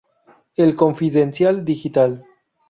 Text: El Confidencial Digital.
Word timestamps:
El 0.55 0.75
Confidencial 0.75 1.63
Digital. 1.63 2.25